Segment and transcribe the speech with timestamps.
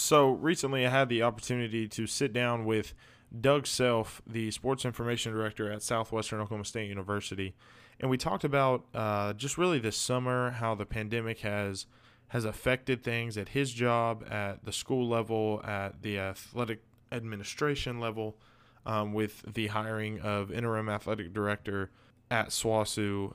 [0.00, 2.94] So recently, I had the opportunity to sit down with
[3.38, 7.54] Doug Self, the sports information director at Southwestern Oklahoma State University,
[8.00, 11.86] and we talked about uh, just really this summer how the pandemic has
[12.28, 16.80] has affected things at his job, at the school level, at the athletic
[17.12, 18.38] administration level,
[18.86, 21.90] um, with the hiring of interim athletic director
[22.30, 23.34] at SWOSU,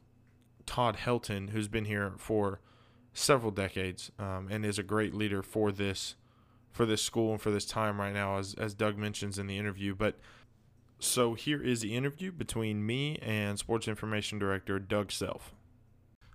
[0.66, 2.60] Todd Helton, who's been here for
[3.14, 6.16] several decades um, and is a great leader for this
[6.76, 9.58] for this school and for this time right now, as as Doug mentions in the
[9.58, 9.96] interview.
[9.96, 10.20] But
[11.00, 15.54] so here is the interview between me and Sports Information Director Doug Self.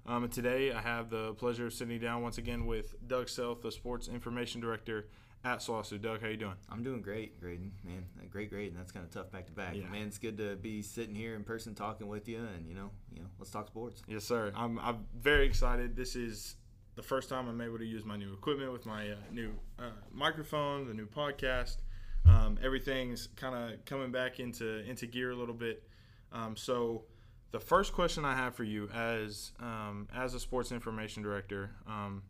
[0.06, 3.60] Um, and today I have the pleasure of sitting down once again with Doug Self,
[3.60, 5.08] the Sports Information Director
[5.44, 6.00] at SWOSU.
[6.00, 6.56] Doug, how you doing?
[6.70, 7.72] I'm doing great, Graydon.
[7.84, 9.76] Man, great, great, and that's kind of tough back to back.
[9.76, 9.90] Yeah.
[9.90, 12.90] Man, it's good to be sitting here in person talking with you, and you know,
[13.12, 14.02] you know, let's talk sports.
[14.08, 14.52] Yes, sir.
[14.56, 15.96] I'm I'm very excited.
[15.96, 16.56] This is
[17.00, 19.84] the first time I'm able to use my new equipment with my uh, new uh,
[20.12, 21.78] microphone, the new podcast.
[22.26, 25.82] Um, everything's kind of coming back into into gear a little bit.
[26.30, 27.04] Um, so,
[27.52, 32.22] the first question I have for you, as um, as a sports information director, um,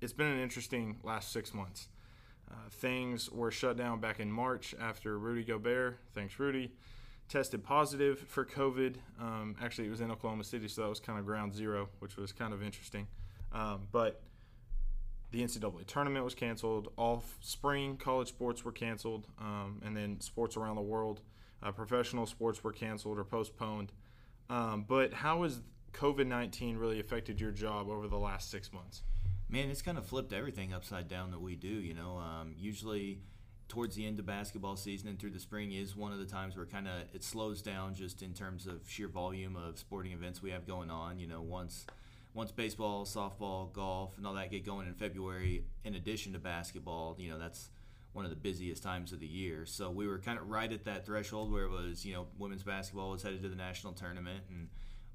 [0.00, 1.88] it's been an interesting last six months.
[2.50, 6.00] Uh, things were shut down back in March after Rudy Gobert.
[6.14, 6.72] Thanks, Rudy.
[7.28, 8.96] Tested positive for COVID.
[9.20, 12.16] Um, actually, it was in Oklahoma City, so that was kind of ground zero, which
[12.16, 13.06] was kind of interesting.
[13.52, 14.22] Um, but
[15.30, 16.92] the NCAA tournament was canceled.
[16.96, 21.20] All spring college sports were canceled, um, and then sports around the world,
[21.62, 23.92] uh, professional sports were canceled or postponed.
[24.48, 25.60] Um, but how has
[25.92, 29.02] COVID nineteen really affected your job over the last six months?
[29.50, 31.68] Man, it's kind of flipped everything upside down that we do.
[31.68, 33.20] You know, um, usually
[33.68, 36.56] towards the end of basketball season and through the spring is one of the times
[36.56, 40.40] where kind of it slows down just in terms of sheer volume of sporting events
[40.40, 41.18] we have going on.
[41.18, 41.86] You know, once
[42.38, 47.16] once baseball, softball, golf, and all that get going in February, in addition to basketball,
[47.18, 47.70] you know, that's
[48.12, 49.66] one of the busiest times of the year.
[49.66, 52.62] So we were kind of right at that threshold where it was, you know, women's
[52.62, 54.44] basketball was headed to the national tournament.
[54.50, 54.68] And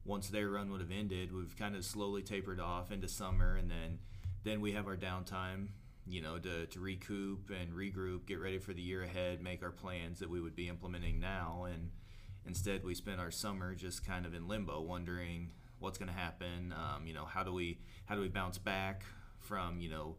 [0.03, 3.55] once their run would have ended, we've kind of slowly tapered off into summer.
[3.55, 3.99] And then,
[4.43, 5.69] then we have our downtime,
[6.05, 9.71] you know, to, to recoup and regroup, get ready for the year ahead, make our
[9.71, 11.67] plans that we would be implementing now.
[11.71, 11.91] And
[12.45, 15.51] instead, we spent our summer just kind of in limbo, wondering,
[15.83, 16.73] what's going to happen.
[16.73, 19.03] Um, you know, how do we how do we bounce back
[19.39, 20.15] from you know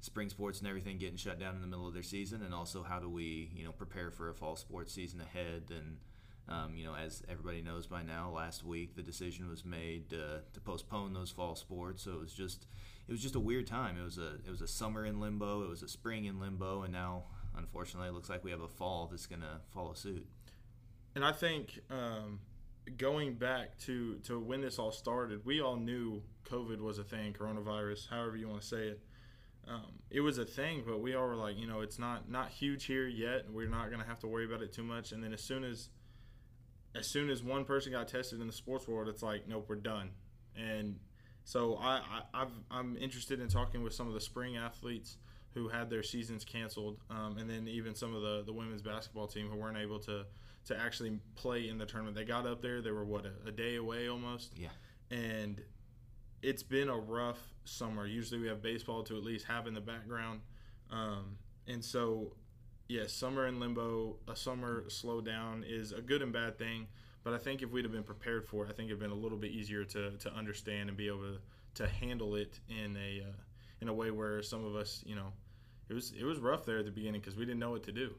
[0.00, 2.82] spring sports and everything getting shut down in the middle of their season, and also
[2.82, 5.98] how do we you know prepare for a fall sports season ahead and
[6.48, 10.40] um, you know, as everybody knows by now, last week the decision was made to,
[10.54, 12.02] to postpone those fall sports.
[12.04, 12.66] So it was just,
[13.06, 13.98] it was just a weird time.
[13.98, 15.62] It was a, it was a summer in limbo.
[15.62, 17.24] It was a spring in limbo, and now,
[17.56, 20.26] unfortunately, it looks like we have a fall that's going to follow suit.
[21.14, 22.40] And I think um,
[22.96, 27.32] going back to to when this all started, we all knew COVID was a thing,
[27.32, 29.00] coronavirus, however you want to say it.
[29.66, 32.50] Um, it was a thing, but we all were like, you know, it's not not
[32.50, 33.50] huge here yet.
[33.50, 35.12] We're not to have to worry about it too much.
[35.12, 35.90] And then as soon as
[36.94, 39.76] as soon as one person got tested in the sports world, it's like, nope, we're
[39.76, 40.10] done.
[40.56, 40.98] And
[41.44, 45.18] so I, I I've, I'm interested in talking with some of the spring athletes
[45.58, 49.26] who had their seasons canceled, um, and then even some of the the women's basketball
[49.26, 50.24] team who weren't able to
[50.66, 52.16] to actually play in the tournament.
[52.16, 52.80] They got up there.
[52.80, 54.52] They were what a, a day away almost.
[54.56, 54.68] Yeah.
[55.10, 55.60] And
[56.42, 58.06] it's been a rough summer.
[58.06, 60.40] Usually we have baseball to at least have in the background,
[60.90, 62.34] um, and so
[62.86, 66.86] yes, summer in limbo, a summer slowdown is a good and bad thing.
[67.24, 69.14] But I think if we'd have been prepared for it, I think it'd been a
[69.14, 71.38] little bit easier to, to understand and be able to,
[71.74, 73.32] to handle it in a uh,
[73.80, 75.32] in a way where some of us, you know,
[75.88, 77.92] it was it was rough there at the beginning because we didn't know what to
[77.92, 78.14] do.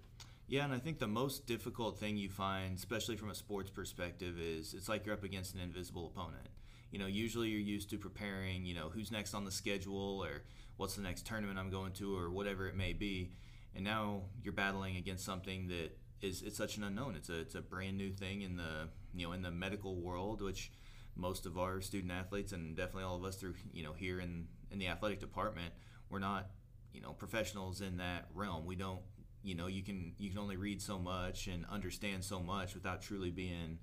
[0.48, 4.40] Yeah, and I think the most difficult thing you find, especially from a sports perspective,
[4.40, 6.48] is it's like you're up against an invisible opponent.
[6.92, 10.42] You know, usually you're used to preparing, you know, who's next on the schedule or
[10.78, 13.30] what's the next tournament I'm going to or whatever it may be.
[13.76, 17.16] And now you're battling against something that is it's such an unknown.
[17.16, 20.42] It's a it's a brand new thing in the you know in the medical world,
[20.42, 20.72] which
[21.16, 24.48] most of our student athletes and definitely all of us through you know here in
[24.72, 25.74] in the athletic department,
[26.10, 26.50] we're not
[26.94, 28.66] you know professionals in that realm.
[28.66, 29.02] We don't
[29.44, 33.02] you know you can you can only read so much and understand so much without
[33.02, 33.80] truly being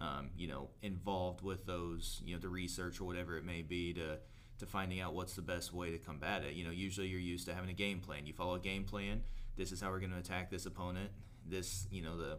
[0.00, 3.92] um, you know involved with those you know the research or whatever it may be
[3.94, 4.18] to
[4.58, 6.54] to finding out what's the best way to combat it.
[6.54, 8.26] You know usually you're used to having a game plan.
[8.26, 9.22] You follow a game plan.
[9.56, 11.10] This is how we're going to attack this opponent.
[11.48, 12.38] This you know the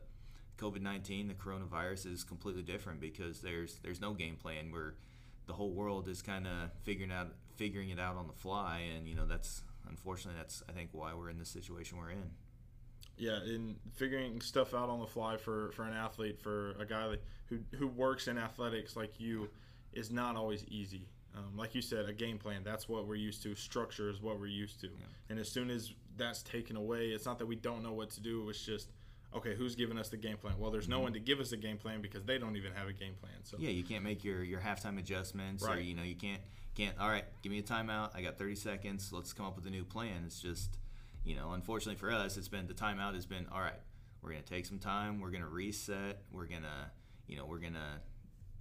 [0.57, 4.95] covid-19 the coronavirus is completely different because there's there's no game plan where
[5.45, 8.81] the whole world is kind of figuring out figuring it out on the fly.
[8.95, 12.31] And you know that's unfortunately that's i think why we're in this situation we're in
[13.17, 17.15] yeah, in figuring stuff out on the fly for, for an athlete, for a guy
[17.47, 19.49] who who works in athletics like you,
[19.93, 21.07] is not always easy.
[21.35, 22.61] Um, like you said, a game plan.
[22.63, 23.55] That's what we're used to.
[23.55, 24.89] Structure is what we're used to.
[25.29, 28.21] And as soon as that's taken away, it's not that we don't know what to
[28.21, 28.47] do.
[28.49, 28.89] It's just
[29.35, 30.55] okay, who's giving us the game plan?
[30.57, 31.03] Well, there's no mm-hmm.
[31.03, 33.33] one to give us a game plan because they don't even have a game plan.
[33.43, 36.41] So Yeah, you can't make your, your halftime adjustments, or you know, you can't
[36.75, 36.97] can't.
[36.99, 38.11] All right, give me a timeout.
[38.15, 39.11] I got 30 seconds.
[39.11, 40.23] Let's come up with a new plan.
[40.25, 40.77] It's just,
[41.23, 43.79] you know, unfortunately for us, it's been the timeout has been all right.
[44.21, 45.19] We're gonna take some time.
[45.19, 46.21] We're gonna reset.
[46.31, 46.91] We're gonna,
[47.27, 48.01] you know, we're gonna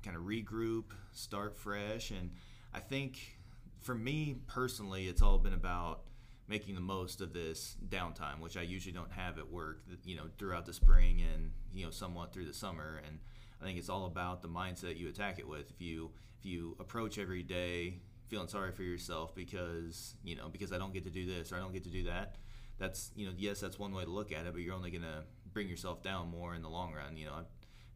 [0.02, 2.30] kind of regroup, start fresh, and
[2.72, 3.38] I think
[3.80, 6.02] for me personally, it's all been about
[6.48, 10.24] making the most of this downtime, which I usually don't have at work, you know,
[10.38, 13.00] throughout the spring and you know somewhat through the summer.
[13.06, 13.18] And
[13.60, 15.70] I think it's all about the mindset you attack it with.
[15.70, 20.72] If you if you approach every day feeling sorry for yourself because you know because
[20.72, 22.36] I don't get to do this or I don't get to do that,
[22.78, 25.24] that's you know yes that's one way to look at it, but you're only gonna
[25.52, 27.16] bring yourself down more in the long run.
[27.16, 27.46] You know, I've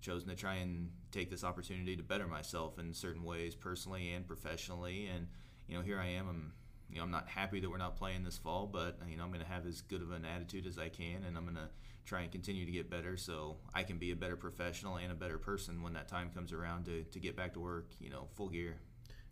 [0.01, 4.27] chosen to try and take this opportunity to better myself in certain ways, personally and
[4.27, 5.09] professionally.
[5.15, 5.27] And
[5.69, 6.29] you know, here I am.
[6.29, 6.53] I'm
[6.91, 9.31] you know I'm not happy that we're not playing this fall, but you know I'm
[9.31, 11.69] going to have as good of an attitude as I can, and I'm going to
[12.05, 15.15] try and continue to get better so I can be a better professional and a
[15.15, 17.91] better person when that time comes around to, to get back to work.
[18.01, 18.77] You know, full gear.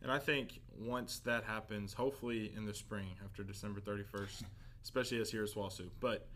[0.03, 4.45] And I think once that happens, hopefully in the spring after December 31st,
[4.85, 5.91] especially us here at SWOSU.
[6.01, 6.29] But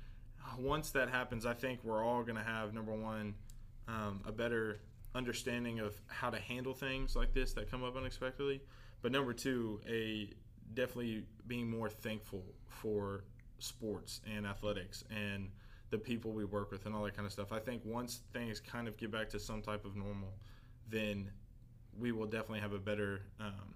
[0.59, 3.35] once that happens, I think we're all going to have, number one,
[3.87, 4.81] um, a better
[5.15, 8.61] understanding of how to handle things like this that come up unexpectedly.
[9.01, 10.31] But number two, a
[10.75, 13.25] definitely being more thankful for
[13.59, 15.49] sports and athletics and
[15.91, 17.53] the people we work with and all that kind of stuff.
[17.53, 20.33] I think once things kind of get back to some type of normal,
[20.89, 21.31] then
[21.99, 23.75] we will definitely have a better um,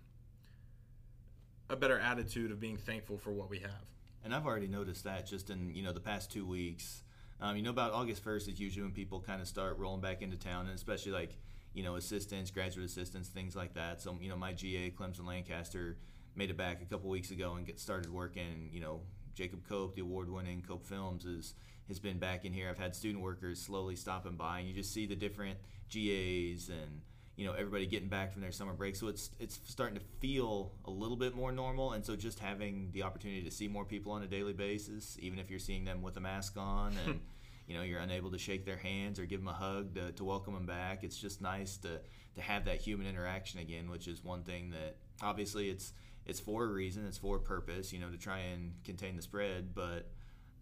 [1.68, 3.84] a better attitude of being thankful for what we have.
[4.24, 7.02] And I've already noticed that just in you know the past two weeks.
[7.38, 10.22] Um, you know, about August first is usually when people kind of start rolling back
[10.22, 11.36] into town, and especially like
[11.74, 14.00] you know assistants, graduate assistants, things like that.
[14.00, 15.98] So you know, my GA Clemson Lancaster
[16.36, 18.68] made it back a couple weeks ago and get started working.
[18.72, 19.00] You know,
[19.34, 21.54] Jacob Cope, the award-winning Cope Films, is
[21.88, 22.68] has been back in here.
[22.68, 27.00] I've had student workers slowly stopping by, and you just see the different GAs and
[27.36, 28.96] you know everybody getting back from their summer break.
[28.96, 32.90] So it's it's starting to feel a little bit more normal, and so just having
[32.92, 36.02] the opportunity to see more people on a daily basis, even if you're seeing them
[36.02, 37.20] with a mask on and.
[37.68, 40.22] You know, you're unable to shake their hands or give them a hug to, to
[40.22, 41.02] welcome them back.
[41.02, 41.98] It's just nice to,
[42.36, 45.92] to have that human interaction again, which is one thing that obviously it's
[46.26, 49.22] it's for a reason, it's for a purpose, you know, to try and contain the
[49.22, 49.74] spread.
[49.74, 50.10] But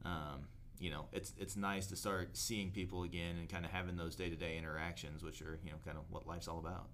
[0.05, 0.47] um,
[0.79, 4.15] you know, it's it's nice to start seeing people again and kind of having those
[4.15, 6.89] day to day interactions, which are you know kind of what life's all about.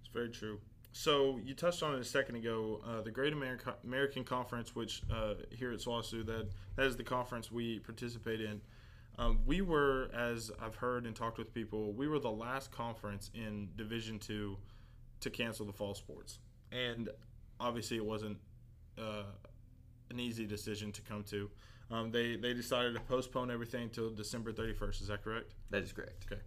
[0.00, 0.60] It's very true.
[0.92, 5.02] So you touched on it a second ago, uh, the Great America, American Conference, which
[5.12, 8.60] uh, here at SWOSU, that that is the conference we participate in.
[9.18, 13.30] Um, we were, as I've heard and talked with people, we were the last conference
[13.34, 14.56] in Division Two
[15.20, 16.38] to cancel the fall sports,
[16.72, 17.10] and
[17.60, 18.38] obviously it wasn't
[18.98, 19.24] uh,
[20.10, 21.50] an easy decision to come to.
[21.90, 25.00] Um, they they decided to postpone everything until December thirty first.
[25.00, 25.54] Is that correct?
[25.70, 26.26] That is correct.
[26.30, 26.40] Okay.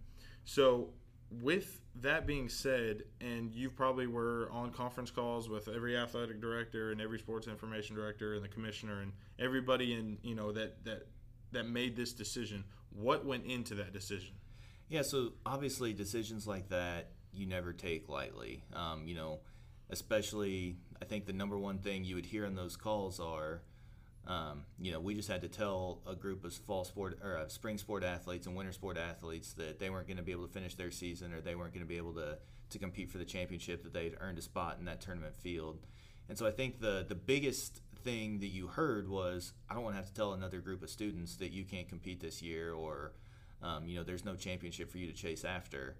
[0.44, 0.90] So,
[1.30, 6.92] with that being said, and you probably were on conference calls with every athletic director
[6.92, 11.06] and every sports information director and the commissioner and everybody in you know that that
[11.52, 12.64] that made this decision.
[12.90, 14.34] What went into that decision?
[14.88, 18.62] Yeah, so obviously decisions like that you never take lightly.
[18.72, 19.40] Um, you know,
[19.90, 23.62] especially I think the number one thing you would hear in those calls are,
[24.26, 27.48] um, you know, we just had to tell a group of fall sport or uh,
[27.48, 30.52] spring sport athletes and winter sport athletes that they weren't going to be able to
[30.52, 32.38] finish their season or they weren't going to be able to
[32.70, 35.86] to compete for the championship that they had earned a spot in that tournament field.
[36.28, 39.94] And so I think the the biggest thing that you heard was I don't want
[39.94, 43.12] to have to tell another group of students that you can't compete this year or
[43.62, 45.96] um, you know there's no championship for you to chase after.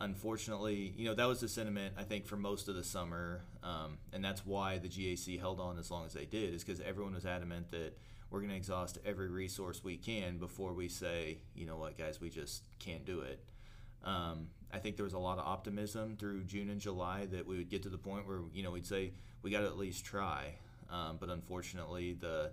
[0.00, 3.98] Unfortunately, you know that was the sentiment I think for most of the summer, um,
[4.12, 7.14] and that's why the GAC held on as long as they did, is because everyone
[7.14, 7.98] was adamant that
[8.30, 12.20] we're going to exhaust every resource we can before we say, you know what, guys,
[12.20, 13.44] we just can't do it.
[14.04, 17.58] Um, I think there was a lot of optimism through June and July that we
[17.58, 20.04] would get to the point where you know we'd say we got to at least
[20.04, 20.54] try,
[20.90, 22.52] um, but unfortunately the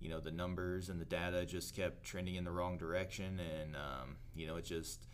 [0.00, 3.76] you know the numbers and the data just kept trending in the wrong direction, and
[3.76, 5.06] um, you know it just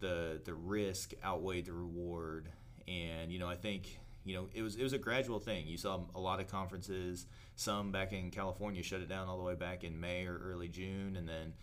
[0.00, 2.48] the the risk outweighed the reward,
[2.86, 5.66] and you know I think you know it was it was a gradual thing.
[5.66, 7.26] You saw a lot of conferences,
[7.56, 10.68] some back in California shut it down all the way back in May or early
[10.68, 11.54] June, and then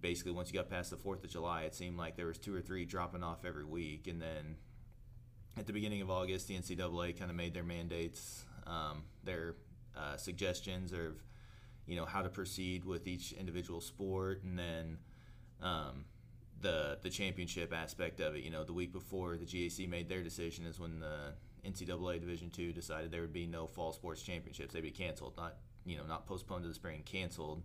[0.00, 2.54] basically once you got past the Fourth of July, it seemed like there was two
[2.54, 4.56] or three dropping off every week, and then
[5.58, 9.54] at the beginning of August, the NCAA kind of made their mandates, um, their
[9.96, 11.22] uh, suggestions of
[11.86, 14.98] you know how to proceed with each individual sport, and then
[15.62, 16.04] um,
[16.60, 18.42] the the championship aspect of it.
[18.42, 21.34] You know, the week before the GAC made their decision is when the
[21.64, 25.56] NCAA Division two decided there would be no fall sports championships; they'd be canceled, not
[25.84, 27.62] you know not postponed to the spring, canceled.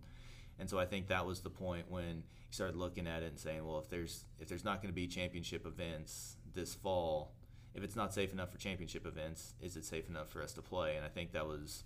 [0.58, 3.38] And so I think that was the point when you started looking at it and
[3.38, 7.32] saying, well, if there's if there's not going to be championship events this fall,
[7.74, 10.62] if it's not safe enough for championship events, is it safe enough for us to
[10.62, 10.96] play?
[10.96, 11.84] And I think that was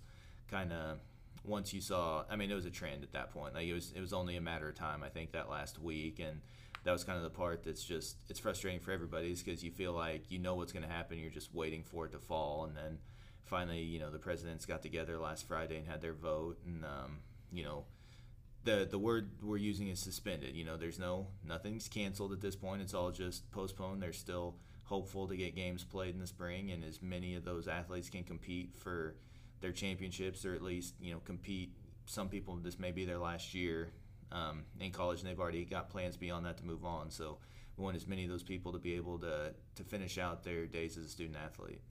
[0.49, 0.99] kind of
[1.43, 2.25] once you saw.
[2.29, 3.53] I mean, it was a trend at that point.
[3.55, 5.03] Like it was it was only a matter of time.
[5.03, 6.41] I think that last week and.
[6.87, 9.71] That was kind of the part that's just it's frustrating for everybody is because you
[9.71, 12.63] feel like you know what's going to happen, you're just waiting for it to fall,
[12.63, 12.99] and then
[13.43, 17.17] finally, you know, the presidents got together last Friday and had their vote, and um,
[17.51, 17.83] you know,
[18.63, 20.55] the the word we're using is suspended.
[20.55, 22.81] You know, there's no nothing's canceled at this point.
[22.81, 24.01] It's all just postponed.
[24.01, 27.67] They're still hopeful to get games played in the spring, and as many of those
[27.67, 29.17] athletes can compete for
[29.59, 31.73] their championships, or at least you know compete.
[32.05, 33.91] Some people this may be their last year
[34.31, 37.09] um, in college, and they've already got plans beyond that to move on.
[37.09, 37.37] So
[37.77, 40.65] we want as many of those people to be able to to finish out their
[40.65, 41.81] days as a student athlete.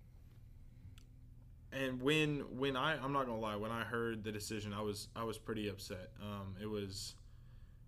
[1.73, 5.09] And when when I I'm not gonna lie, when I heard the decision, I was
[5.15, 6.11] I was pretty upset.
[6.23, 7.15] Um, it was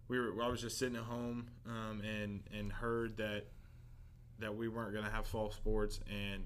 [0.08, 3.46] we were I was just sitting at home um, and and heard that
[4.38, 6.44] that we weren't gonna have fall sports, and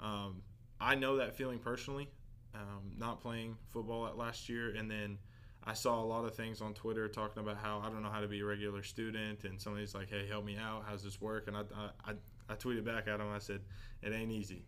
[0.00, 0.42] um,
[0.80, 2.08] I know that feeling personally.
[2.54, 5.16] Um, not playing football last year, and then
[5.64, 8.20] I saw a lot of things on Twitter talking about how I don't know how
[8.20, 10.84] to be a regular student, and somebody's like, "Hey, help me out.
[10.88, 11.62] How's this work?" And I,
[12.04, 12.12] I,
[12.48, 13.28] I tweeted back at him.
[13.32, 13.60] I said,
[14.02, 14.64] "It ain't easy,"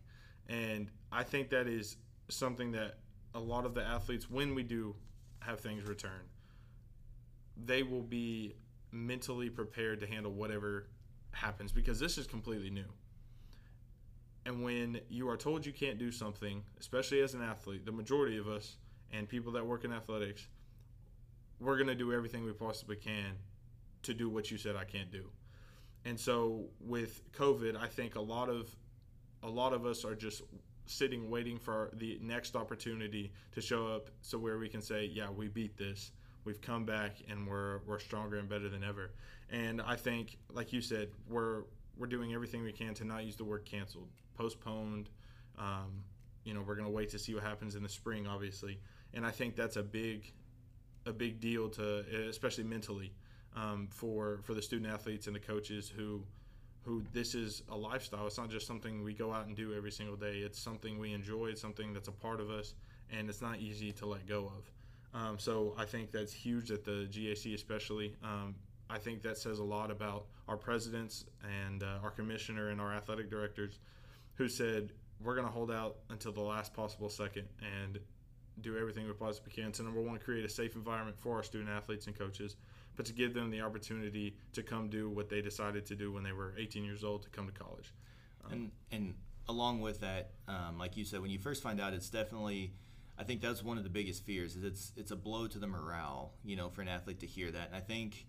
[0.47, 1.97] and I think that is
[2.29, 2.99] something that
[3.33, 4.95] a lot of the athletes, when we do
[5.39, 6.29] have things return,
[7.57, 8.55] they will be
[8.91, 10.87] mentally prepared to handle whatever
[11.31, 12.85] happens because this is completely new.
[14.45, 18.37] And when you are told you can't do something, especially as an athlete, the majority
[18.37, 18.77] of us
[19.11, 20.47] and people that work in athletics
[21.59, 23.33] we're going to do everything we possibly can
[24.03, 25.29] to do what you said I can't do.
[26.05, 28.75] And so with COVID, I think a lot of
[29.43, 30.41] a lot of us are just
[30.85, 35.29] sitting waiting for the next opportunity to show up so where we can say, yeah,
[35.29, 36.11] we beat this.
[36.45, 39.11] We've come back and we're we're stronger and better than ever.
[39.49, 41.63] And I think like you said, we're
[41.97, 45.09] we're doing everything we can to not use the word canceled, postponed.
[45.57, 46.03] Um,
[46.43, 48.79] you know, we're going to wait to see what happens in the spring, obviously.
[49.13, 50.31] And I think that's a big
[51.05, 53.13] a big deal to, especially mentally,
[53.55, 56.23] um, for for the student athletes and the coaches who
[56.83, 58.27] who this is a lifestyle.
[58.27, 60.37] It's not just something we go out and do every single day.
[60.37, 61.47] It's something we enjoy.
[61.47, 62.75] It's something that's a part of us,
[63.11, 64.71] and it's not easy to let go of.
[65.19, 68.15] Um, so I think that's huge at the GAC, especially.
[68.23, 68.55] Um,
[68.89, 71.25] I think that says a lot about our presidents
[71.65, 73.79] and uh, our commissioner and our athletic directors,
[74.35, 74.91] who said
[75.23, 77.99] we're going to hold out until the last possible second, and
[78.61, 81.69] do everything we possibly can to number one create a safe environment for our student
[81.69, 82.55] athletes and coaches
[82.95, 86.23] but to give them the opportunity to come do what they decided to do when
[86.23, 87.93] they were 18 years old to come to college.
[88.45, 89.13] Um, and and
[89.47, 92.73] along with that um, like you said when you first find out it's definitely
[93.17, 95.67] I think that's one of the biggest fears is it's it's a blow to the
[95.67, 97.67] morale you know for an athlete to hear that.
[97.67, 98.25] And I think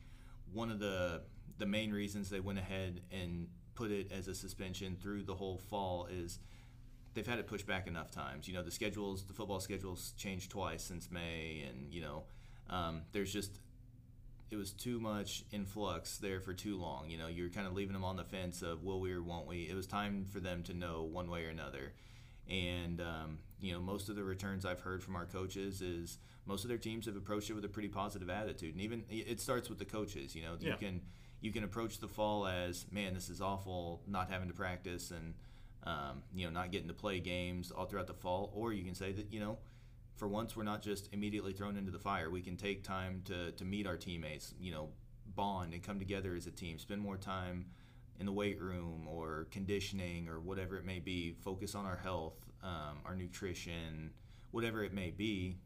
[0.52, 1.22] one of the
[1.58, 5.58] the main reasons they went ahead and put it as a suspension through the whole
[5.58, 6.38] fall is
[7.16, 8.46] they've had it pushed back enough times.
[8.46, 12.24] You know, the schedules, the football schedules changed twice since May, and you know,
[12.70, 13.58] um, there's just
[14.50, 17.10] it was too much influx there for too long.
[17.10, 19.48] You know, you're kind of leaving them on the fence of will we or won't
[19.48, 19.68] we.
[19.68, 21.94] It was time for them to know one way or another.
[22.48, 26.62] And um, you know, most of the returns I've heard from our coaches is most
[26.64, 28.74] of their teams have approached it with a pretty positive attitude.
[28.74, 30.36] And even it starts with the coaches.
[30.36, 30.72] You know, yeah.
[30.72, 31.00] you can
[31.40, 35.34] you can approach the fall as man, this is awful, not having to practice and
[35.86, 38.94] um, you know, not getting to play games all throughout the fall, or you can
[38.94, 39.58] say that you know,
[40.16, 42.28] for once we're not just immediately thrown into the fire.
[42.28, 44.88] We can take time to to meet our teammates, you know,
[45.34, 47.66] bond and come together as a team, spend more time
[48.18, 51.32] in the weight room or conditioning or whatever it may be.
[51.32, 54.10] Focus on our health, um, our nutrition,
[54.50, 55.58] whatever it may be,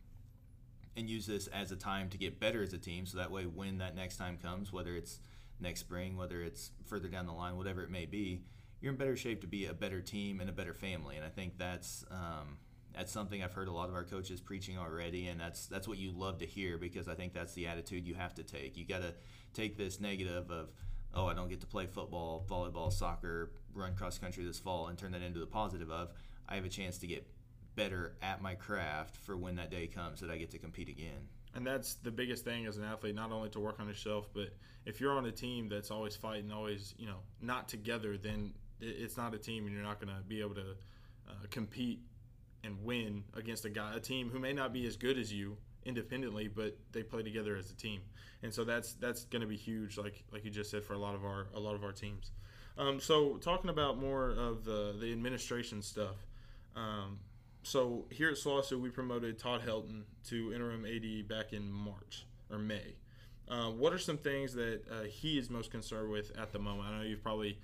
[0.97, 3.07] and use this as a time to get better as a team.
[3.07, 5.21] So that way, when that next time comes, whether it's
[5.61, 8.43] next spring, whether it's further down the line, whatever it may be,
[8.81, 11.17] you're in better shape to be a better team and a better family.
[11.17, 12.59] And I think that's um,
[12.95, 15.99] that's something I've heard a lot of our coaches preaching already, and that's that's what
[15.99, 18.77] you love to hear because I think that's the attitude you have to take.
[18.77, 19.15] You got to
[19.55, 20.71] take this negative of
[21.15, 24.99] oh I don't get to play football, volleyball, soccer, run cross country this fall, and
[24.99, 26.13] turn that into the positive of
[26.49, 27.27] I have a chance to get
[27.77, 31.29] better at my craft for when that day comes that I get to compete again.
[31.55, 34.55] And that's the biggest thing as an athlete, not only to work on yourself, but
[34.85, 39.17] if you're on a team that's always fighting, always, you know, not together, then it's
[39.17, 40.77] not a team, and you're not going to be able to
[41.29, 42.01] uh, compete
[42.63, 45.57] and win against a guy, a team who may not be as good as you
[45.85, 48.01] independently, but they play together as a team.
[48.43, 50.99] And so that's that's going to be huge, like like you just said, for a
[50.99, 52.33] lot of our a lot of our teams.
[52.79, 56.17] Um, so talking about more of the the administration stuff,
[56.77, 57.19] Um,
[57.63, 62.59] so here at SWOSU, we promoted Todd Helton to interim AD back in March or
[62.59, 62.97] May.
[63.49, 66.89] Uh, what are some things that uh, he is most concerned with at the moment?
[66.89, 67.59] I know you've probably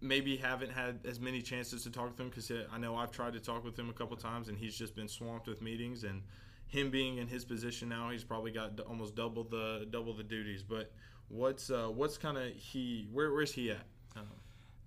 [0.00, 3.32] maybe haven't had as many chances to talk with him because I know I've tried
[3.32, 6.22] to talk with him a couple times and he's just been swamped with meetings and
[6.68, 10.62] him being in his position now, he's probably got almost double the double the duties.
[10.62, 10.92] But
[11.28, 13.86] what's uh, what's kind of he where where's he at?
[14.14, 14.20] Uh,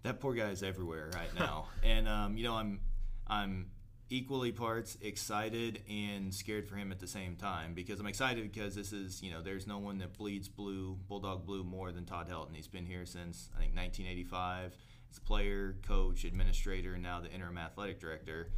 [0.03, 2.79] that poor guy is everywhere right now, and um, you know I'm
[3.27, 3.71] I'm
[4.09, 8.75] equally parts excited and scared for him at the same time because I'm excited because
[8.75, 12.29] this is you know there's no one that bleeds blue bulldog blue more than Todd
[12.29, 12.55] Helton.
[12.55, 14.75] He's been here since I think 1985
[15.11, 18.51] as player, coach, administrator, and now the interim athletic director.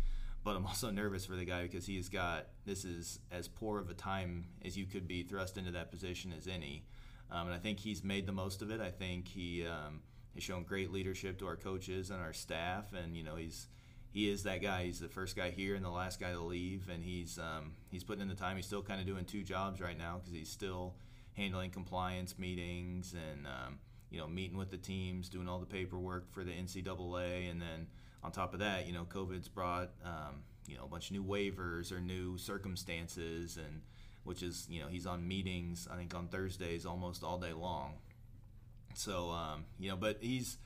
[0.43, 3.89] But I'm also nervous for the guy because he's got this is as poor of
[3.89, 6.85] a time as you could be thrust into that position as any.
[7.31, 8.79] Um, and I think he's made the most of it.
[8.79, 10.01] I think he um,
[10.35, 13.67] has shown great leadership to our coaches and our staff, and you know he's
[14.11, 14.85] he is that guy.
[14.85, 18.03] He's the first guy here and the last guy to leave, and he's um, he's
[18.03, 18.55] putting in the time.
[18.57, 20.93] He's still kind of doing two jobs right now because he's still
[21.33, 23.79] handling compliance meetings and um,
[24.13, 27.87] you know meeting with the teams, doing all the paperwork for the NCAA, and then
[28.23, 31.23] on top of that, you know, COVID's brought um, you know a bunch of new
[31.23, 33.81] waivers or new circumstances, and
[34.23, 35.87] which is you know he's on meetings.
[35.91, 37.93] I think on Thursdays almost all day long.
[38.93, 40.57] So um, you know, but he's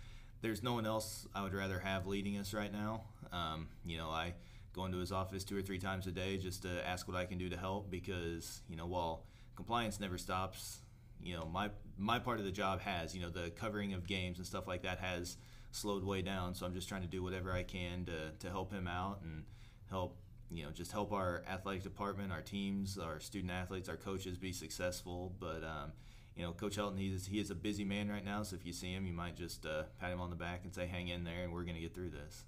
[0.42, 3.04] there's no one else I would rather have leading us right now.
[3.32, 4.34] Um, you know, I
[4.74, 7.26] go into his office two or three times a day just to ask what I
[7.26, 9.24] can do to help because you know while
[9.56, 10.82] compliance never stops,
[11.24, 14.38] you know my my part of the job has you know the covering of games
[14.38, 15.38] and stuff like that has
[15.72, 16.54] slowed way down.
[16.54, 19.44] So I'm just trying to do whatever I can to to help him out and
[19.90, 20.18] help
[20.50, 24.54] you know just help our athletic department, our teams, our student athletes, our coaches be
[24.54, 25.36] successful.
[25.40, 25.92] But um,
[26.36, 28.44] you know, Coach Helton, he's he is a busy man right now.
[28.44, 30.74] So if you see him, you might just uh, pat him on the back and
[30.74, 32.46] say, "Hang in there, and we're going to get through this."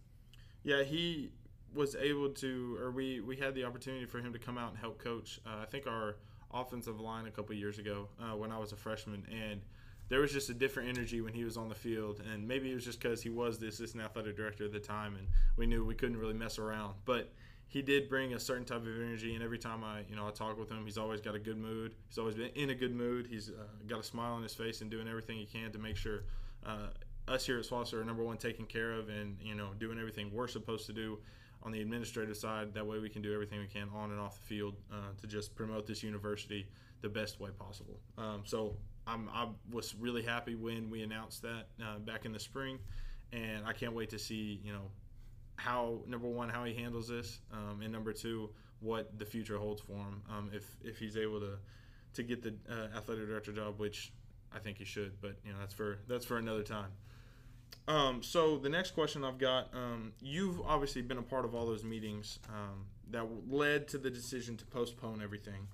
[0.64, 1.32] Yeah, he
[1.74, 4.78] was able to, or we we had the opportunity for him to come out and
[4.78, 5.40] help coach.
[5.46, 6.18] Uh, I think our
[6.54, 9.62] offensive line a couple years ago uh, when I was a freshman, and
[10.10, 12.22] there was just a different energy when he was on the field.
[12.32, 15.16] And maybe it was just because he was the assistant athletic director at the time,
[15.16, 16.96] and we knew we couldn't really mess around.
[17.06, 17.32] But
[17.68, 20.32] he did bring a certain type of energy, and every time I, you know, I
[20.32, 21.94] talk with him, he's always got a good mood.
[22.08, 23.28] He's always been in a good mood.
[23.30, 25.96] He's uh, got a smile on his face and doing everything he can to make
[25.96, 26.24] sure
[26.66, 26.88] uh,
[27.28, 30.32] us here at SWOSU are number one taken care of, and you know, doing everything
[30.34, 31.20] we're supposed to do
[31.64, 32.74] on the administrative side.
[32.74, 35.28] That way, we can do everything we can on and off the field uh, to
[35.28, 36.68] just promote this university
[37.02, 38.00] the best way possible.
[38.18, 38.76] Um, so
[39.08, 42.80] I'm, I was really happy when we announced that uh, back in the spring,
[43.32, 44.92] and I can't wait to see, you know
[45.60, 49.82] how number one how he handles this, um, and number two what the future holds
[49.82, 51.58] for him um, if if he's able to
[52.14, 54.12] to get the uh, athletic director job, which
[54.54, 55.20] I think he should.
[55.22, 56.92] But you know that's for that's for another time.
[57.90, 61.66] Um, so the next question I've got, um, you've obviously been a part of all
[61.66, 65.68] those meetings um, that led to the decision to postpone everything.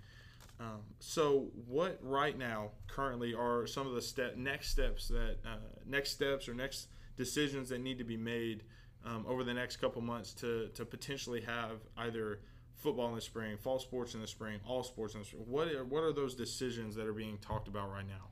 [0.58, 5.58] Um, so what right now currently are some of the step next steps that uh,
[5.86, 8.64] next steps or next decisions that need to be made
[9.06, 12.40] um, over the next couple months to to potentially have either
[12.76, 15.44] football in the spring, fall sports in the spring, all sports in the spring?
[15.46, 18.30] What are, what are those decisions that are being talked about right now?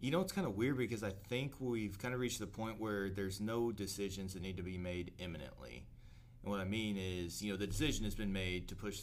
[0.00, 2.78] You know, it's kind of weird because I think we've kind of reached the point
[2.78, 5.86] where there's no decisions that need to be made imminently.
[6.42, 9.00] And what I mean is, you know, the decision has been made to push,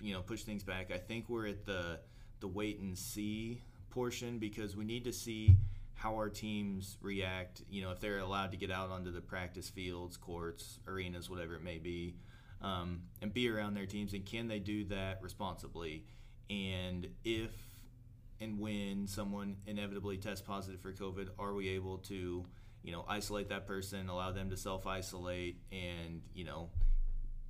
[0.00, 0.90] you know, push things back.
[0.92, 2.00] I think we're at the
[2.40, 5.56] the wait and see portion because we need to see
[5.94, 9.70] how our teams react, you know, if they're allowed to get out onto the practice
[9.70, 12.16] fields, courts, arenas, whatever it may be,
[12.60, 16.04] um, and be around their teams, and can they do that responsibly?
[16.50, 17.52] And if
[18.44, 22.44] and when someone inevitably tests positive for COVID, are we able to,
[22.82, 26.70] you know, isolate that person, allow them to self isolate, and you know,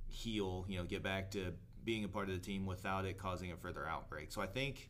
[0.07, 1.53] heal, you know, get back to
[1.83, 4.31] being a part of the team without it causing a further outbreak?
[4.31, 4.89] So I think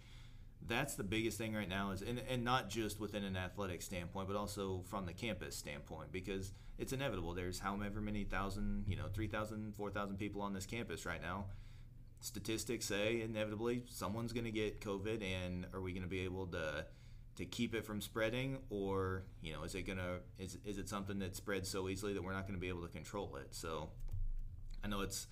[0.68, 4.28] that's the biggest thing right now is and, and not just within an athletic standpoint
[4.28, 9.06] but also from the campus standpoint because it's inevitable there's however many thousand you know
[9.13, 11.46] 3000 4000 people on this campus right now
[12.25, 16.47] statistics say inevitably someone's going to get covid and are we going to be able
[16.47, 16.83] to
[17.35, 18.57] to keep it from spreading?
[18.69, 22.13] Or you know is it going to is, is it something that spreads so easily
[22.13, 23.53] that we're not going to be able to control it?
[23.53, 23.89] So
[24.83, 25.27] i know it's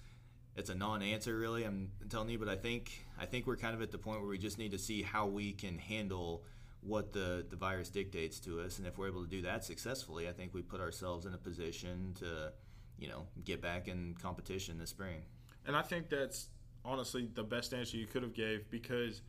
[0.55, 3.81] it's a non-answer really i'm telling you but i think i think we're kind of
[3.83, 6.43] at the point where we just need to see how we can handle
[6.81, 8.77] what the, the virus dictates to us.
[8.77, 11.37] And if we're able to do that successfully i think we put ourselves in a
[11.37, 12.51] position to
[12.97, 15.21] you know get back in competition this spring.
[15.65, 16.49] And i think that's
[16.85, 19.21] honestly the best answer you could have gave because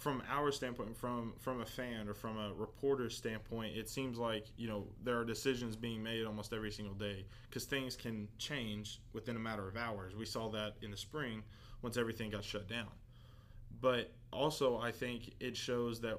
[0.00, 4.46] from our standpoint, from from a fan or from a reporter's standpoint, it seems like
[4.56, 9.00] you know there are decisions being made almost every single day because things can change
[9.12, 10.16] within a matter of hours.
[10.16, 11.42] We saw that in the spring
[11.82, 12.88] once everything got shut down.
[13.82, 16.18] But also, I think it shows that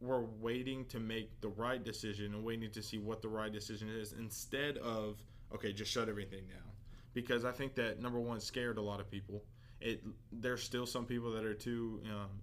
[0.00, 3.88] we're waiting to make the right decision and waiting to see what the right decision
[3.88, 5.20] is instead of
[5.52, 6.71] okay, just shut everything down.
[7.14, 9.44] Because I think that number one scared a lot of people.
[9.80, 12.40] It there's still some people that are too um,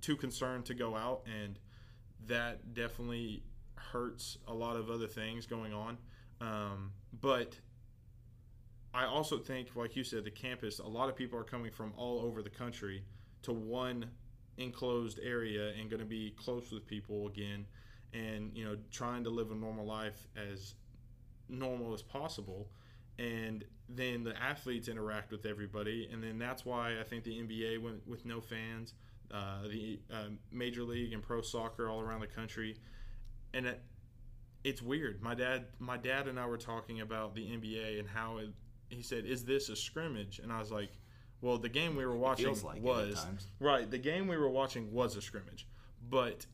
[0.00, 1.58] too concerned to go out, and
[2.26, 3.42] that definitely
[3.74, 5.98] hurts a lot of other things going on.
[6.40, 7.56] Um, but
[8.94, 11.92] I also think, like you said, the campus, a lot of people are coming from
[11.96, 13.04] all over the country
[13.42, 14.10] to one
[14.58, 17.66] enclosed area and going to be close with people again
[18.12, 20.74] and, you know, trying to live a normal life as
[21.48, 22.68] normal as possible.
[23.18, 26.08] And then the athletes interact with everybody.
[26.12, 28.94] And then that's why I think the NBA went with no fans,
[29.30, 32.76] uh, the uh, Major League and pro soccer all around the country.
[33.54, 33.80] And it,
[34.64, 35.22] it's weird.
[35.22, 38.50] My dad, my dad and I were talking about the NBA and how it,
[38.88, 40.90] he said, "Is this a scrimmage?" And I was like,
[41.40, 43.26] "Well, the game we were watching like was
[43.58, 43.90] right.
[43.90, 45.66] The game we were watching was a scrimmage,
[46.08, 46.46] but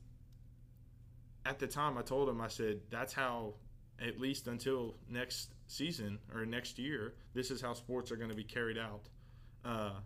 [1.49, 3.55] at the time, I told him, I said, that's how,
[4.01, 8.37] at least until next season or next year, this is how sports are going to
[8.37, 9.09] be carried out,
[9.65, 10.01] uh,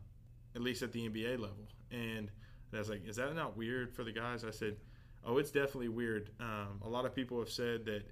[0.54, 2.30] at least at the NBA level." And
[2.72, 4.76] I was like, "Is that not weird for the guys?" I said,
[5.24, 6.30] "Oh, it's definitely weird.
[6.38, 8.02] Um, a lot of people have said that."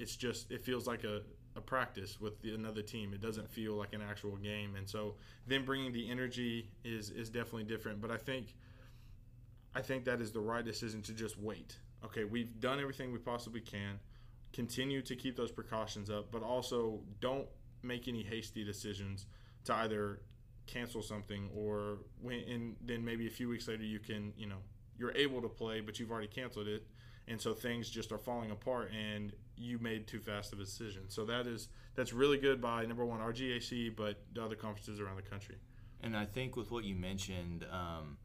[0.00, 1.22] It's just it feels like a,
[1.56, 3.12] a practice with the, another team.
[3.12, 5.16] It doesn't feel like an actual game, and so
[5.48, 8.00] then bringing the energy is is definitely different.
[8.00, 8.54] But I think
[9.74, 11.76] I think that is the right decision to just wait.
[12.04, 13.98] Okay, we've done everything we possibly can.
[14.52, 17.46] Continue to keep those precautions up, but also don't
[17.82, 19.26] make any hasty decisions
[19.64, 20.20] to either
[20.66, 24.58] cancel something or when and then maybe a few weeks later you can you know
[24.98, 26.86] you're able to play but you've already canceled it.
[27.26, 31.02] And so things just are falling apart and you made too fast of a decision.
[31.08, 35.00] So that is that's really good by number one our GAC but the other conferences
[35.00, 35.56] around the country.
[36.02, 38.18] And i think with what you mentioned um,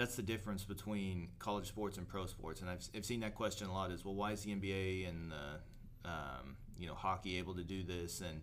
[0.00, 3.68] that's the difference between college sports and pro sports and I've, I've seen that question
[3.68, 7.54] a lot is well why is the nba and the um, you know hockey able
[7.54, 8.40] to do this and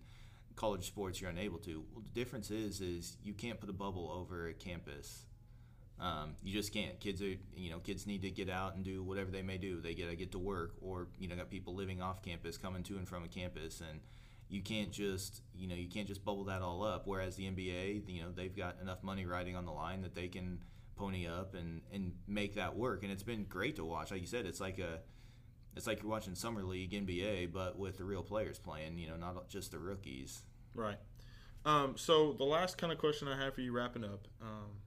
[0.55, 4.11] college sports you're unable to well the difference is is you can't put a bubble
[4.11, 5.25] over a campus
[5.99, 6.99] um, you just can't.
[6.99, 9.81] Kids are, you know, kids need to get out and do whatever they may do.
[9.81, 12.97] They gotta get to work, or you know, got people living off campus, coming to
[12.97, 14.01] and from a campus, and
[14.47, 17.07] you can't just, you know, you can't just bubble that all up.
[17.07, 20.27] Whereas the NBA, you know, they've got enough money riding on the line that they
[20.27, 20.59] can
[20.97, 23.03] pony up and and make that work.
[23.03, 24.11] And it's been great to watch.
[24.11, 24.99] Like you said, it's like a
[25.75, 28.97] it's like you're watching summer league NBA, but with the real players playing.
[28.97, 30.43] You know, not just the rookies.
[30.73, 30.97] Right.
[31.65, 34.27] Um, so the last kind of question I have for you, wrapping up.
[34.41, 34.81] Um,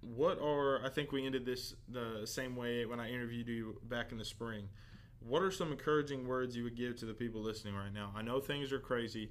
[0.00, 4.12] what are I think we ended this the same way when I interviewed you back
[4.12, 4.68] in the spring.
[5.20, 8.12] What are some encouraging words you would give to the people listening right now?
[8.16, 9.30] I know things are crazy.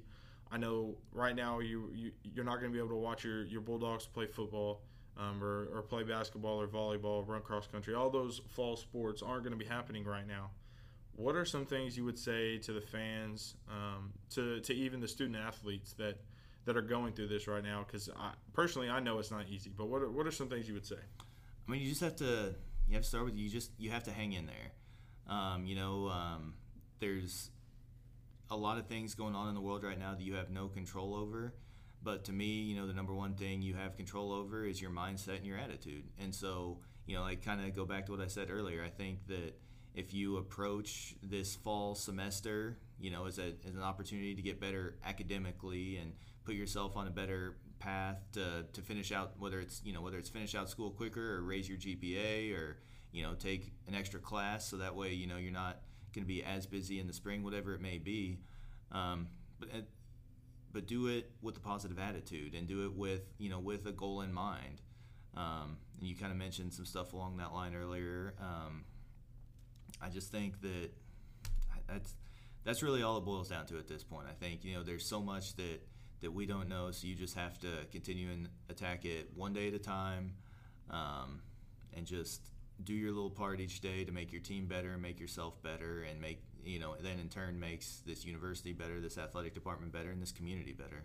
[0.50, 3.44] I know right now you, you you're not going to be able to watch your,
[3.44, 4.82] your Bulldogs play football
[5.16, 7.94] um, or, or play basketball or volleyball, run cross country.
[7.94, 10.50] All those fall sports aren't going to be happening right now.
[11.14, 15.08] What are some things you would say to the fans, um, to, to even the
[15.08, 16.18] student athletes that–
[16.64, 17.84] that are going through this right now?
[17.86, 18.08] Because
[18.52, 19.70] personally, I know it's not easy.
[19.76, 20.96] But what are, what are some things you would say?
[21.66, 22.54] I mean, you just have to
[22.88, 25.34] you have to start with you just you have to hang in there.
[25.34, 26.54] Um, you know, um,
[27.00, 27.50] there's
[28.50, 30.68] a lot of things going on in the world right now that you have no
[30.68, 31.54] control over.
[32.02, 34.90] But to me, you know, the number one thing you have control over is your
[34.90, 36.04] mindset and your attitude.
[36.18, 38.82] And so, you know, like kind of go back to what I said earlier.
[38.84, 39.54] I think that
[39.94, 44.60] if you approach this fall semester, you know, as, a, as an opportunity to get
[44.60, 46.12] better academically and
[46.44, 50.16] put yourself on a better path to, to finish out whether it's you know whether
[50.16, 52.78] it's finish out school quicker or raise your GPA or
[53.10, 55.80] you know take an extra class so that way you know you're not
[56.14, 58.38] going to be as busy in the spring whatever it may be
[58.92, 59.26] um,
[59.58, 59.68] but
[60.72, 63.92] but do it with a positive attitude and do it with you know with a
[63.92, 64.80] goal in mind
[65.36, 68.84] um, and you kind of mentioned some stuff along that line earlier um,
[70.00, 70.90] I just think that
[71.88, 72.14] that's
[72.64, 75.04] that's really all it boils down to at this point I think you know there's
[75.06, 75.80] so much that
[76.22, 76.90] that we don't know.
[76.90, 80.32] So you just have to continue and attack it one day at a time,
[80.88, 81.42] um,
[81.94, 82.40] and just
[82.82, 86.20] do your little part each day to make your team better, make yourself better, and
[86.20, 90.20] make you know then in turn makes this university better, this athletic department better, and
[90.20, 91.04] this community better.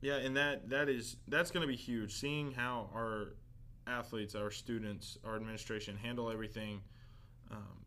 [0.00, 2.14] Yeah, and that that is that's going to be huge.
[2.14, 3.34] Seeing how our
[3.86, 6.80] athletes, our students, our administration handle everything
[7.50, 7.84] um,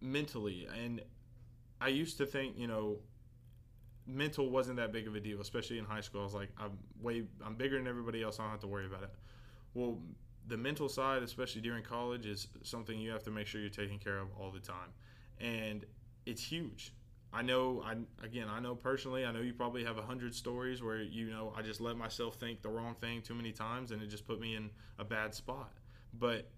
[0.00, 1.02] mentally, and
[1.80, 2.98] I used to think you know
[4.06, 6.20] mental wasn't that big of a deal, especially in high school.
[6.20, 8.38] I was like, I'm way, I'm bigger than everybody else.
[8.38, 9.10] I don't have to worry about it.
[9.74, 9.98] Well,
[10.48, 13.98] the mental side, especially during college, is something you have to make sure you're taking
[13.98, 14.90] care of all the time,
[15.40, 15.84] and
[16.26, 16.92] it's huge.
[17.32, 19.24] I know, I again, I know personally.
[19.24, 22.34] I know you probably have a hundred stories where you know I just let myself
[22.34, 25.34] think the wrong thing too many times, and it just put me in a bad
[25.34, 25.72] spot.
[26.18, 26.50] But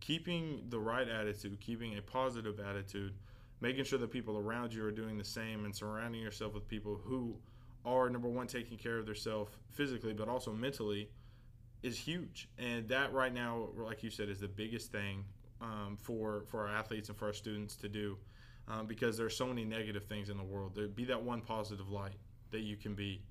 [0.00, 3.12] keeping the right attitude, keeping a positive attitude,
[3.60, 6.98] making sure that people around you are doing the same, and surrounding yourself with people
[7.04, 7.36] who
[7.84, 11.10] are number one taking care of themselves physically, but also mentally,
[11.82, 12.48] is huge.
[12.58, 15.24] And that right now, like you said, is the biggest thing
[15.60, 18.18] um, for for our athletes and for our students to do,
[18.68, 20.74] um, because there's so many negative things in the world.
[20.74, 22.16] There be that one positive light
[22.50, 23.22] that you can be.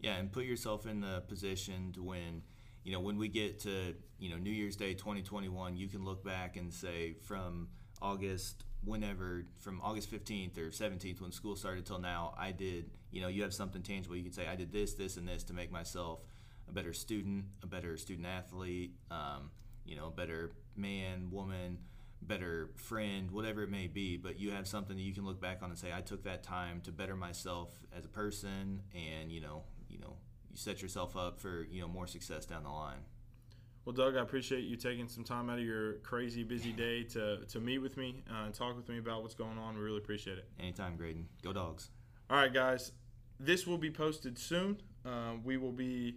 [0.00, 2.42] Yeah, and put yourself in the position to when
[2.84, 6.22] you know, when we get to, you know, New Year's Day 2021, you can look
[6.22, 7.68] back and say from
[8.00, 13.22] August, whenever, from August 15th or 17th when school started till now, I did, you
[13.22, 14.16] know, you have something tangible.
[14.16, 16.20] You can say, I did this, this, and this to make myself
[16.68, 19.50] a better student, a better student athlete, um,
[19.86, 21.78] you know, a better man, woman,
[22.22, 24.16] better friend, whatever it may be.
[24.16, 26.42] But you have something that you can look back on and say, I took that
[26.42, 30.16] time to better myself as a person and, you know, you know,
[30.50, 32.98] you set yourself up for you know more success down the line.
[33.84, 37.44] Well, Doug, I appreciate you taking some time out of your crazy busy day to,
[37.44, 39.74] to meet with me uh, and talk with me about what's going on.
[39.74, 40.48] We really appreciate it.
[40.58, 41.28] Anytime, Graydon.
[41.42, 41.90] Go dogs.
[42.30, 42.92] All right, guys.
[43.38, 44.80] This will be posted soon.
[45.04, 46.16] Uh, we will be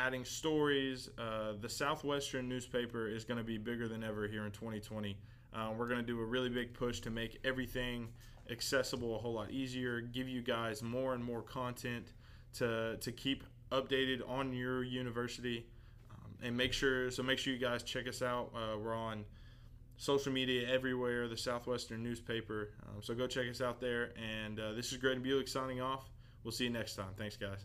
[0.00, 1.10] adding stories.
[1.18, 5.16] Uh, the Southwestern newspaper is going to be bigger than ever here in 2020.
[5.52, 8.08] Uh, we're going to do a really big push to make everything
[8.50, 12.12] accessible a whole lot easier, give you guys more and more content
[12.54, 15.66] to, to keep updated on your university.
[16.10, 18.50] Um, and make sure, so make sure you guys check us out.
[18.54, 19.24] Uh, we're on
[19.96, 22.70] social media everywhere, the Southwestern newspaper.
[22.88, 24.12] Um, so go check us out there.
[24.16, 26.08] And uh, this is Graydon Buick signing off.
[26.42, 27.10] We'll see you next time.
[27.18, 27.58] Thanks, guys.